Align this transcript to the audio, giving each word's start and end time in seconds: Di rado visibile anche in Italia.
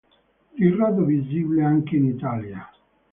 Di 0.55 0.71
rado 0.75 1.03
visibile 1.05 1.63
anche 1.63 1.95
in 1.95 2.05
Italia. 2.07 2.67